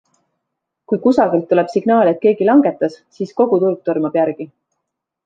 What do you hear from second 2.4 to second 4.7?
langetas, siis kogu turg tormab järgi.